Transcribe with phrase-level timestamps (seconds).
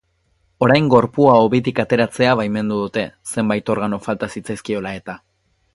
[0.67, 3.05] Orain gorpua hobitik ateratzea baimendu dute,
[3.35, 5.21] zenbait organo falta zitzaizkiola eta.